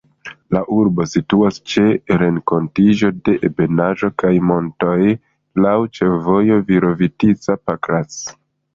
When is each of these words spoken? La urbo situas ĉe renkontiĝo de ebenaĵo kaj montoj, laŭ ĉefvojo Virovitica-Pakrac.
La 0.55 0.59
urbo 0.77 1.05
situas 1.11 1.59
ĉe 1.73 1.83
renkontiĝo 2.21 3.11
de 3.29 3.37
ebenaĵo 3.51 4.11
kaj 4.25 4.33
montoj, 4.53 4.99
laŭ 5.67 5.79
ĉefvojo 6.01 6.61
Virovitica-Pakrac. 6.75 8.23